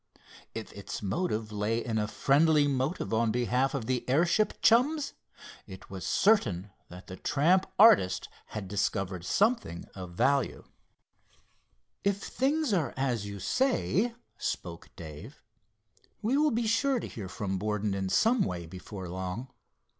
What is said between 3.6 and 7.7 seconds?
of the airship chums, it was certain that the tramp